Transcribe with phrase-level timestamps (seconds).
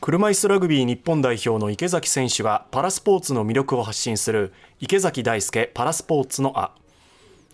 [0.00, 6.72] 車椅子ラグビー日本代表の池崎選手がパラスポーツの魅力を発信する池崎大輔パラスポーツのあ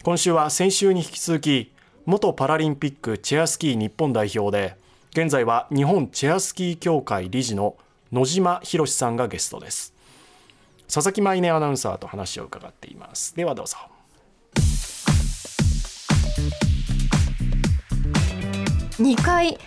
[0.04, 1.72] 今週は先週に引き続き
[2.04, 4.76] 元パラリンピックチェアスキー日本代表で
[5.10, 7.76] 現在は日本チェアスキー協会理事の
[8.12, 9.94] 野島博さんがゲストです。
[10.92, 13.34] 佐々木舞音アナウンサーと話を伺っています。
[13.34, 13.76] ではどうぞ。
[18.98, 19.58] 2回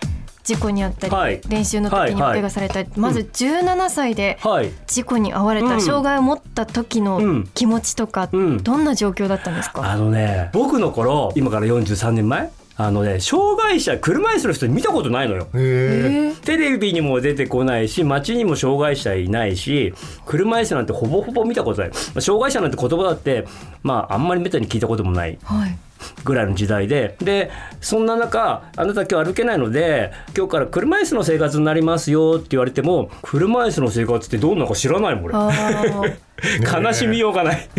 [0.49, 4.39] 事故にあったり、はい、練習の時に怪我されたり、まず17歳で
[4.87, 9.83] 事故に遭われた、障害を持った時の気持ちとか、うん、どんな状況だったんですか？
[9.83, 15.47] あのね僕の頃今から43年前あのね障害者車椅子の人見たことないのよ。
[15.51, 19.93] テレビにも出てこないし街にも障害者いないし
[20.25, 23.45] 車椅子なんてほぼほぼ見たことない、まあ、障害者なんて言葉だって
[23.83, 25.77] まああんまりめったに聞いたこともない、はい
[26.23, 27.15] ぐらいの時代で。
[27.19, 36.19] でそんな中あなた今日歩けないので今日から車椅子の生活になりますよって言われても車椅子の生活ってどんなか知らないもん俺。
[36.61, 37.69] 悲しみようがない。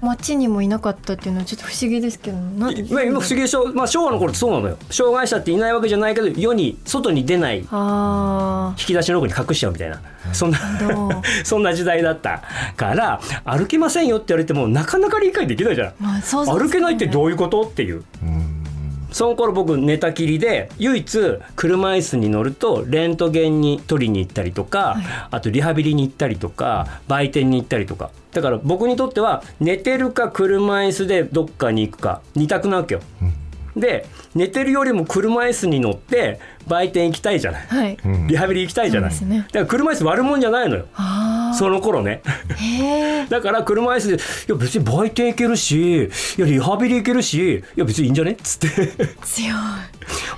[0.00, 4.76] 街にもいなかったっていうのはちょっと不思議ですけどな今不思議でしょ、まあ、昭和の頃ってそうなのよ。
[4.90, 7.58] 障害者っていないわけじゃないけど世に外に出ない。
[7.58, 7.64] 引
[8.86, 10.00] き出しの奥に隠しちゃうみたいな。
[10.32, 10.58] そんな
[11.44, 12.42] そんな時代だった
[12.76, 18.04] から歩けませんよって言われてもなかなか理解できないじゃん、まあね、歩けないってどういうことっていう。
[18.22, 18.39] うん
[19.12, 28.10] その頃僕寝たきりで唯一車椅子に乗るとレントゲンに取りに行ったりとか、はい、あとリハビリに行ったりとか売店に行ったりとか。
[28.32, 33.00] だから僕にとっては寝てるか車椅子でどっかに行くか2択なわけよ。
[33.76, 40.86] で寝てるよりも車椅子に乗って売店行きたいじゃない、はい、リハビリ行きたいじゃない、ね、だから車椅子悪もんじゃないのよ
[41.60, 42.22] その頃ね。
[43.28, 48.88] だから車椅子で「いや別に売店行けるしいやリハビリ行けるしいや別にいいんじゃね?」っつって。
[49.22, 49.54] 強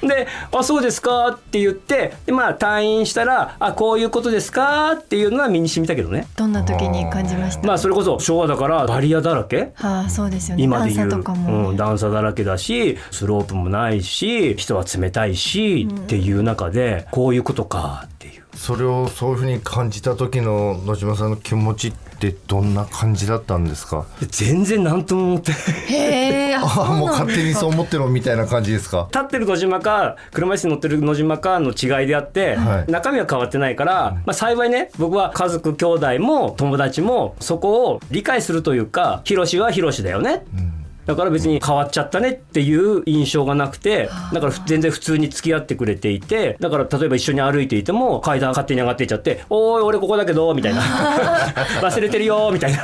[0.03, 0.09] い。
[0.09, 6.27] で「あそうですか」って言ってでまあ退院したら「あこういうことですか」っていうのは身に染みたけどね。
[6.37, 7.69] どんな時に感じました？
[7.69, 9.71] まあそれこそ昭和だからバリアだらけ？
[9.77, 10.65] はあそうですよね。
[10.65, 18.22] 今で言う段差,、うん、段差だらけだしスロープもないし人は冷たいし、うん、っていう中でこういうことかって
[18.62, 24.06] それをそういうふうに感じた時の野島さんの気持ちってどんな感じだったんですか？
[24.28, 29.09] 全然何とも思ってへえあもう勝手にそう思ってるみたいな感じですか？
[29.11, 50.81] 立ってる野島か車椅子に乗ってる野島かの違いであって、はい、中身は変わってないから、まあ、幸いね僕は家族兄弟も友達もそこを理解するというかヒロシはヒロシだよね、うんだから別に変わっちゃったねっていう印象がなくてだから全然普通に付き合ってくれていてだから例えば一緒に歩いていても階段勝手に上がっていっちゃって「おい俺ここだけど」みたいな
[51.83, 52.83] 「忘れてるよ」みたいな。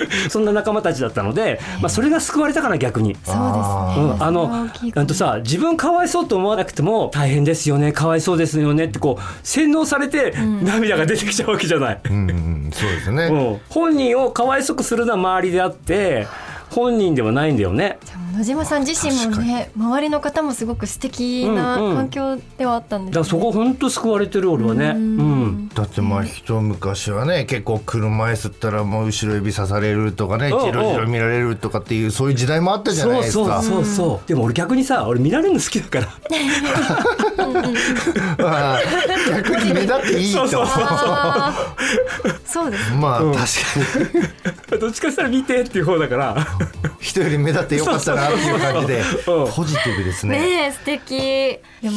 [0.28, 3.14] そんな仲間たちだったので、まあ、それが救われたかな逆に。
[3.14, 12.00] そうですね、うん、あのあとさ自分かわいそうと思わなくても大変ですよねかわいそうですよねってこう洗脳されて涙が出てきちゃうわけじゃない。
[12.10, 16.26] うん、うん、そうですね、うん、本人をかわいそうくするのは周りであって
[16.76, 17.98] 本人ではないんだよね。
[18.36, 33.62] 野島さん自身もね周りの方もすごく素敵な環境ではあったんです、ね、だからそこ本当救われてる俺はね、うん、だってまあ人昔はね結構車椅子ったらもう後ろ指刺されるとかねじろじろ見られるとかっていうそういう時代もあったじゃないですか。
[33.62, 36.08] そうそうそうでも俺逆にさ俺見られるの好きだから。
[38.38, 38.78] まあ、
[39.30, 40.66] 逆に目立っていいとそう。
[42.44, 43.40] そうですまあ、確か
[44.50, 46.46] に どっちかしたら見てっていう方だから。
[47.00, 49.02] 人より目立ってよかったなっていう感じで。
[49.24, 50.38] ポジティブですね。
[50.38, 51.18] ね素敵。
[51.82, 51.92] でも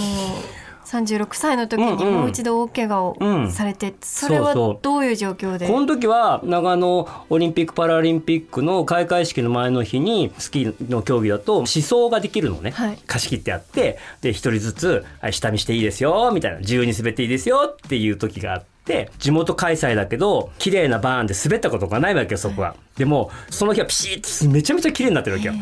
[0.89, 5.67] 36歳の時にもう一度大怪我をされて、うん、それはどういう状況で？
[5.67, 18.78] この時は長野オリンピック・パラリンピックの開会式の前の日にスキーの競技だと思想ができるのね、はい、貸し切ってあってで一人ずつ「下見していいですよ」みたいな「自由に滑っていいですよ」っていう時があって。
[19.19, 25.53] 地元開催だけど綺麗なバーンで滑ったことがないわけよそこは、でもその日はピシッとめちゃめちゃ綺麗になってるわけよ、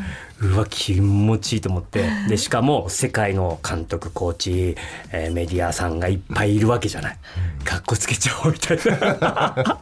[0.41, 2.05] うわ気持ちいいと思って。
[2.29, 4.75] でしかも世界の監督コーチ、
[5.11, 7.17] えー、メディアさんがいっぱいいるわけじゃない。
[7.63, 9.79] かっこつけちゃおうみたいな。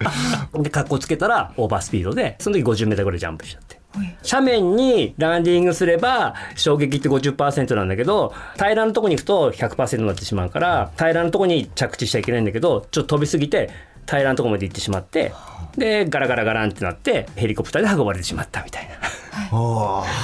[0.64, 3.80] でかっこつけたらオーバースピードでその時 50m ぐらいジャンプしちゃって
[4.24, 13.70] 斜面にランディングすれば衝撃って50%なんだけど平らなとこに行くと100%になってしまうから平らなとこに着地しちゃいけないんだけどちょっと飛びすぎて
[14.08, 15.34] 平らなとこまで行ってしまって
[15.78, 19.25] でガラガラガランってなってヘリコプターで運ばれてしまったみたいな。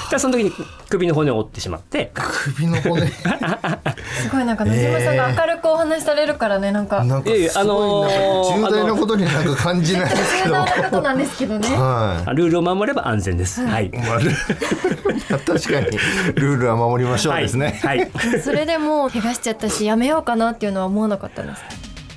[0.10, 0.52] じゃその時に
[0.90, 2.12] 首の骨を折ってしまって。
[2.14, 3.08] 首の骨？
[4.22, 10.56] すごいなんか野島さんが明るくお話しされるからねなんか、なんかあのー、重大なことになんか感じないですけど。
[10.56, 14.20] 重大なことなんですけどね、はい、ルールを守れば安全です、はい、まあ、
[15.40, 15.98] 確かに。
[16.36, 18.12] ルールは守りましょうですね、はい、はい、
[18.42, 21.62] それでも怪我しちゃったしやめようかなっていうのは思わなかったんです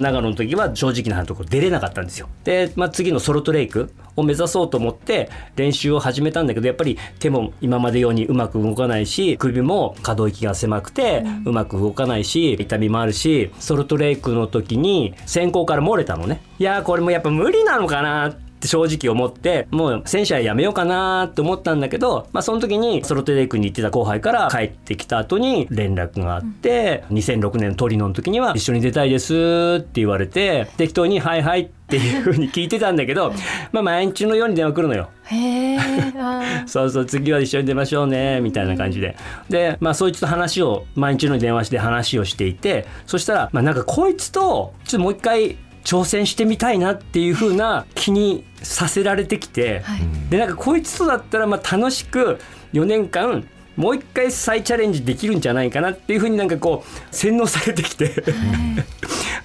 [0.00, 2.28] 長野の時は正直なところ出れなかったんですよ。
[2.42, 16.40] で、まあ、次のソルトレイクを目指そうと思って練習を始めたんだけどやっぱり手も今までようにうまく動かないし首も可動域が狭くてうまく動かないし痛みもあるしソルトレイクの時に先行から漏れたのね。
[16.58, 33.32] いやこれもやっぱ無理なのかなってって正直思ってもう戦車やめようかなって思ったんだけど、まあ、その時にソロテレイクに行ってた後輩から帰ってきた後に連絡があって、うん、2006年トリノの時には一緒に出たいですって言われて適当に「はいはい」っていうふうに聞いてたんだけど、
[33.72, 35.10] まあ毎日のように電話来るのよ。
[35.26, 35.78] へ
[36.66, 39.16] そうそう次は一緒に出ましょうねみたいな感じで。
[39.50, 50.00] でまあそいつと話を毎日の電話して話をしていてそしたらまあなんかこいつとちょっともう一回挑戦してみたいなっていう風な気にさせられてきて、はい、
[50.30, 52.38] でなんかこいつとだったらまあ楽しく
[52.72, 53.46] 4年間
[53.76, 58.22] もう一回再チャレンジできるんじゃないかなっていうふうになんかこう洗脳されてきて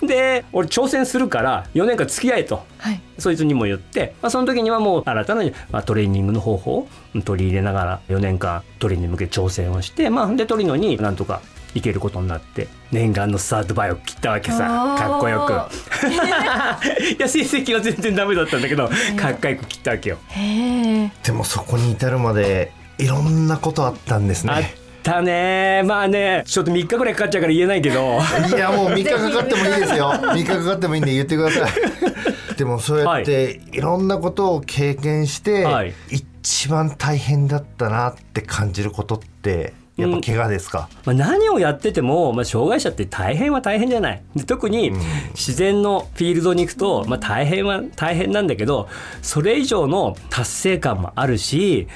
[0.01, 6.87] で俺挑戦するから4年間付き合えと、はい、そいつにも言って、まあ、その時にはもう新たな、まあ、トレーニングの方法を
[7.25, 11.41] 取り入れながら4年間トレーニングに向け挑戦をして、まあ、でトリノになんとか
[11.75, 14.95] 行けることになって念願のスタートバイを切ったわけさ。
[14.97, 15.51] かっこよく。
[16.09, 16.15] い
[17.19, 20.17] や成績は全然ダメだったんだけどかっこよく切ったわけよ。
[21.23, 24.53] でもそこに至るまでいろんなことあったんですね。
[24.53, 24.63] あっ
[25.09, 25.83] たね。
[25.85, 28.19] まあねちょっと3日ぐらいかかっちゃうから言えないけど。
[28.55, 30.11] いやもう3日かかってもいいですよ。
[30.15, 31.71] 3日かかってもいいんで言ってください。
[32.57, 44.21] でもそうやっていろんなことを経験して、はい、一番大変だったなって感じることってやっぱ怪我ですか、うん、まあ、何をやってても、まあ、障害者って大変は大変じゃない。
[44.35, 44.91] で特に
[45.33, 48.87] 自然のフィールドに行くと、まあ、大変は大変なんだけど
[49.21, 51.87] それ以上の達成感もあるし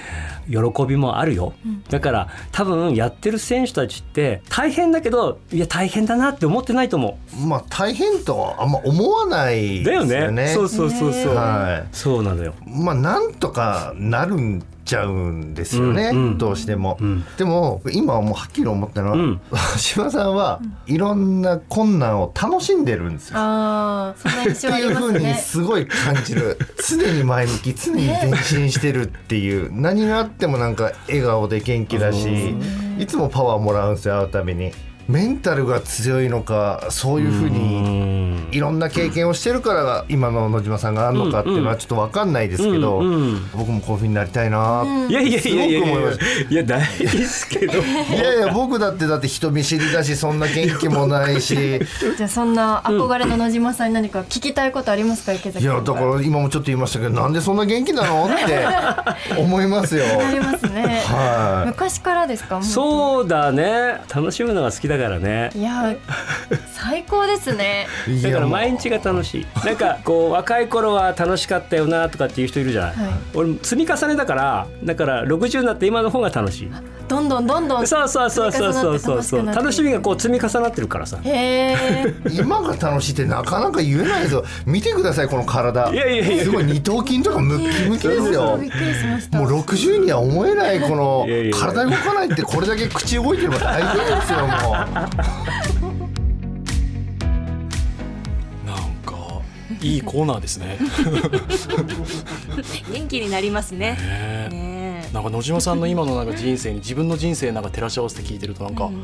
[0.48, 1.54] 喜びもあるよ、
[1.90, 7.48] だから多分やってる選手たちって大変だけどいや大変だなって思ってないと思う。
[7.48, 10.14] まあ大変とはあんま思わないですよね。
[10.16, 10.48] だよね。
[10.48, 12.54] そうそうそうそう、はい、そうなのよ。
[12.66, 19.42] まあなんとかなるんちゃうんですよね、うんうん、どうしても、うん、でも今はもうはっきり思ったのは、うん、
[19.78, 23.36] 島さんはいろんな困難を楽しんでるんですよ。
[23.38, 26.58] あそね、っていうふうにすごい感じる。
[26.88, 29.70] 常に前向き常に前進してるっていう。
[29.72, 32.56] 何があってもなんか笑顔で元気だし
[33.00, 34.72] いつもパワーもらうんですよ会うたびに。
[35.08, 43.02] メンタルが強いのかそういうふうにいろんな経験をしてるから今の野島さんがあるのかっていうのはちょっと分かんないですけど、
[43.56, 46.14] 僕もこういうふうになりたいなっていやいやいやいや
[46.50, 51.56] いやないですけど いやいや僕だってだって人見知りだしそんな元気もないし
[52.18, 58.64] じゃあそんな憧れの野島さんに何か聞きたいことありますか池崎いやだから今もちょっと言いましたけどなんでそんな元気なのって
[59.38, 60.04] 思いますよ。
[60.20, 61.04] ありますね。
[61.06, 61.68] はい。
[61.68, 62.62] 昔からですか。
[62.62, 64.02] そうだね。
[64.14, 65.50] 楽しむのが好きだからね。
[65.56, 65.96] いや
[66.84, 67.88] 最高ですね。
[68.22, 69.48] だから毎日が楽しい。
[69.66, 76.72] なんかこう若い頃は楽しかったよなとかっていう人いるじゃない、はい、俺積み重ねだからだから60になって今の方が楽しい。
[77.08, 79.24] どんどんどんどんそうそうそうそうそうそう。
[79.24, 81.20] そう楽しみがこう積み重なってるからさ。
[81.24, 85.90] へえ今が楽しいってなかなか言えないですよ見てくださいこの体。
[85.94, 86.44] いやいやいや。
[86.44, 88.58] すごい二頭筋とかムッキムキですよ。
[88.60, 89.40] びっくりしました。
[89.40, 94.40] もう60には思えないこの体動かないってこれだけ口動いてれば大変ですよ
[95.80, 95.83] もう
[99.84, 100.80] いいコーナーですね。
[102.92, 103.98] 元気になりますね。
[104.50, 109.04] ねなんか野島さんの今のなんか人生に自分の人生なんか照らし合わせて聞いてるとなんか、うん、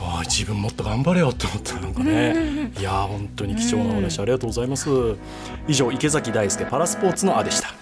[0.00, 1.74] ああ自分もっと頑張れよって思った。
[1.80, 4.88] なんかね、いや本当に貴重なお話ありがとうございます。
[5.68, 7.74] 以上池崎大輔パラスポーツのあでした